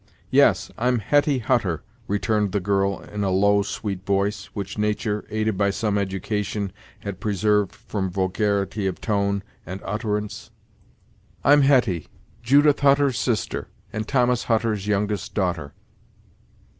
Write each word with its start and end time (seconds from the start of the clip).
"Yes, 0.31 0.71
I'm 0.79 0.97
Hetty 0.97 1.37
Hutter" 1.37 1.83
returned 2.07 2.53
the 2.53 2.59
girl 2.59 3.01
in 3.13 3.23
a 3.23 3.29
low, 3.29 3.61
sweet 3.61 4.03
voice, 4.03 4.45
which 4.55 4.75
nature, 4.75 5.25
aided 5.29 5.59
by 5.59 5.69
some 5.69 5.95
education, 5.95 6.73
had 7.01 7.19
preserved 7.19 7.75
from 7.75 8.09
vulgarity 8.09 8.87
of 8.87 8.99
tone 8.99 9.43
and 9.63 9.79
utterance 9.85 10.49
"I'm 11.43 11.61
Hetty; 11.61 12.07
Judith 12.41 12.79
Hutter's 12.79 13.19
sister; 13.19 13.67
and 13.93 14.07
Thomas 14.07 14.45
Hutter's 14.45 14.87
youngest 14.87 15.35
daughter." 15.35 15.71